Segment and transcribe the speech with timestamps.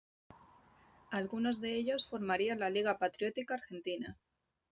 [1.11, 4.17] Algunos de ellos formarían la Liga Patriótica Argentina.